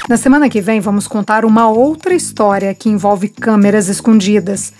Na 0.09 0.17
semana 0.17 0.49
que 0.49 0.61
vem, 0.61 0.81
vamos 0.81 1.07
contar 1.07 1.45
uma 1.45 1.69
outra 1.69 2.15
história 2.15 2.75
que 2.75 2.89
envolve 2.89 3.29
câmeras 3.29 3.87
escondidas. 3.89 4.73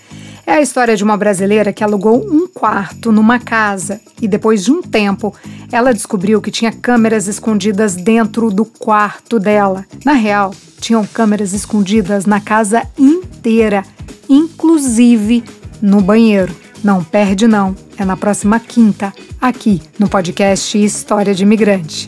É 0.47 0.53
a 0.53 0.61
história 0.61 0.95
de 0.95 1.03
uma 1.03 1.17
brasileira 1.17 1.73
que 1.73 1.83
alugou 1.83 2.23
um 2.23 2.47
quarto 2.47 3.11
numa 3.11 3.39
casa 3.39 3.99
e 4.21 4.27
depois 4.27 4.63
de 4.63 4.71
um 4.71 4.81
tempo 4.81 5.33
ela 5.71 5.93
descobriu 5.93 6.39
que 6.39 6.51
tinha 6.51 6.71
câmeras 6.71 7.27
escondidas 7.27 7.95
dentro 7.95 8.51
do 8.51 8.63
quarto 8.63 9.39
dela. 9.39 9.85
Na 10.05 10.13
real, 10.13 10.53
tinham 10.79 11.05
câmeras 11.05 11.51
escondidas 11.51 12.27
na 12.27 12.39
casa 12.39 12.83
inteira, 12.97 13.83
inclusive 14.29 15.43
no 15.81 15.99
banheiro. 15.99 16.55
Não 16.83 17.03
perde 17.03 17.47
não, 17.47 17.75
é 17.97 18.05
na 18.05 18.15
próxima 18.15 18.59
quinta, 18.59 19.11
aqui 19.41 19.81
no 19.97 20.07
podcast 20.07 20.77
História 20.77 21.33
de 21.33 21.41
Imigrante. 21.41 22.07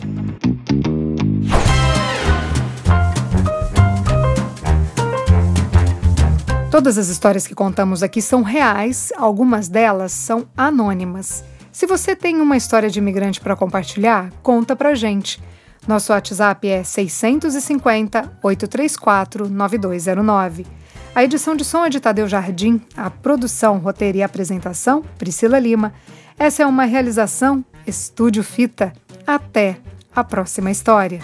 Todas 6.70 6.98
as 6.98 7.08
histórias 7.08 7.46
que 7.46 7.54
contamos 7.54 8.02
aqui 8.02 8.20
são 8.20 8.42
reais, 8.42 9.10
algumas 9.16 9.68
delas 9.68 10.12
são 10.12 10.46
anônimas. 10.54 11.42
Se 11.72 11.86
você 11.86 12.14
tem 12.14 12.42
uma 12.42 12.58
história 12.58 12.90
de 12.90 12.98
imigrante 12.98 13.40
para 13.40 13.56
compartilhar, 13.56 14.30
conta 14.42 14.76
pra 14.76 14.94
gente. 14.94 15.42
Nosso 15.86 16.12
WhatsApp 16.12 16.68
é 16.68 16.84
650 16.84 18.38
834 18.42 19.48
9209. 19.48 20.66
A 21.14 21.24
edição 21.24 21.56
de 21.56 21.64
som 21.64 21.86
é 21.86 21.88
de 21.88 22.00
Tadeu 22.00 22.28
Jardim, 22.28 22.82
a 22.94 23.08
produção, 23.08 23.78
roteiro 23.78 24.18
e 24.18 24.22
apresentação, 24.22 25.02
Priscila 25.16 25.58
Lima. 25.58 25.94
Essa 26.38 26.64
é 26.64 26.66
uma 26.66 26.84
realização 26.84 27.64
Estúdio 27.86 28.44
Fita. 28.44 28.92
Até 29.26 29.78
a 30.14 30.22
próxima 30.22 30.70
história. 30.70 31.20